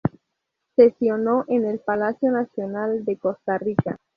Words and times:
Sesionó 0.75 1.45
en 1.47 1.63
el 1.67 1.77
Palacio 1.77 2.31
Nacional 2.31 3.05
de 3.05 3.19
Costa 3.19 3.59
Rica. 3.59 3.97